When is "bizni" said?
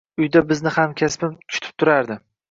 0.51-0.71